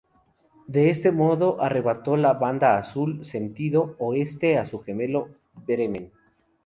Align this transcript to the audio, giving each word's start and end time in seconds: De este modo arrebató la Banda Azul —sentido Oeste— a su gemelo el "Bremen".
De 0.65 0.89
este 0.89 1.11
modo 1.11 1.61
arrebató 1.61 2.17
la 2.17 2.33
Banda 2.33 2.75
Azul 2.79 3.23
—sentido 3.23 3.95
Oeste— 3.99 4.57
a 4.57 4.65
su 4.65 4.79
gemelo 4.79 5.27
el 5.27 5.63
"Bremen". 5.75 6.11